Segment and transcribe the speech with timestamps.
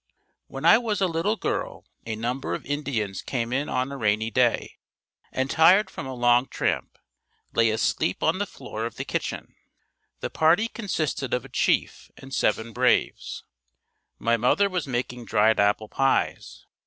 [0.47, 4.31] When I was a little girl a number of Indians came in on a rainy
[4.31, 4.79] day,
[5.31, 6.97] and tired from a long tramp,
[7.53, 9.53] lay asleep on the floor of the kitchen.
[10.21, 13.43] The party consisted of a chief and seven braves.
[14.17, 16.65] My mother was making dried apple pies.